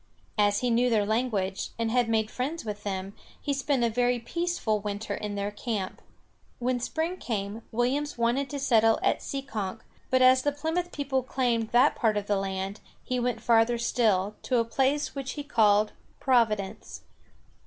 As 0.39 0.61
he 0.61 0.71
knew 0.71 0.89
their 0.89 1.05
language, 1.05 1.69
and 1.77 1.91
had 1.91 2.09
made 2.09 2.31
friends 2.31 2.65
with 2.65 2.81
them, 2.81 3.13
he 3.39 3.53
spent 3.53 3.83
a 3.83 3.89
very 3.91 4.17
peaceful 4.17 4.79
winter 4.79 5.13
in 5.13 5.35
their 5.35 5.51
camp. 5.51 6.01
When 6.57 6.79
spring 6.79 7.17
came, 7.17 7.61
Williams 7.71 8.17
wanted 8.17 8.49
to 8.49 8.57
settle 8.57 8.97
at 9.03 9.19
See´konk; 9.19 9.81
but 10.09 10.23
as 10.23 10.41
the 10.41 10.51
Plymouth 10.53 10.91
people 10.91 11.21
claimed 11.21 11.67
that 11.69 11.93
part 11.93 12.17
of 12.17 12.25
the 12.25 12.37
land, 12.37 12.79
he 13.03 13.19
went 13.19 13.41
farther 13.41 13.77
still, 13.77 14.33
to 14.41 14.57
a 14.57 14.65
place 14.65 15.13
which 15.13 15.33
he 15.33 15.43
called 15.43 15.91
Prov´i 16.19 16.57
dence. 16.57 17.01